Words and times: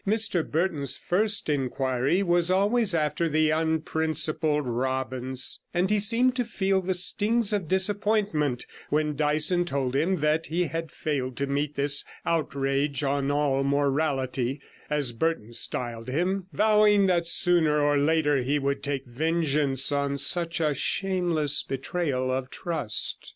Mr 0.07 0.41
Burton's 0.43 0.97
first 0.97 1.47
inquiry 1.47 2.23
was 2.23 2.49
always 2.49 2.95
after 2.95 3.29
the 3.29 3.51
unprincipled 3.51 4.65
Robbins, 4.67 5.61
and 5.75 5.91
he 5.91 5.99
seemed 5.99 6.35
to 6.35 6.43
feel 6.43 6.81
the 6.81 6.95
stings 6.95 7.53
of 7.53 7.67
disappointment 7.67 8.65
when 8.89 9.15
Dyson 9.15 9.63
told 9.63 9.95
him 9.95 10.15
that 10.15 10.47
he 10.47 10.63
had 10.63 10.91
failed 10.91 11.37
to 11.37 11.45
meet 11.45 11.75
this 11.75 12.03
outrage 12.25 13.03
on 13.03 13.29
all 13.29 13.63
morality, 13.63 14.59
as 14.89 15.11
Burton 15.11 15.53
styled 15.53 16.09
him, 16.09 16.47
vowing 16.51 17.05
that 17.05 17.27
sooner 17.27 17.79
or 17.79 17.95
later 17.95 18.37
he 18.41 18.57
would 18.57 18.81
take 18.81 19.05
vengeance 19.05 19.91
on 19.91 20.17
such 20.17 20.59
a 20.59 20.73
shameless 20.73 21.61
betrayal 21.61 22.31
of 22.31 22.49
trust. 22.49 23.29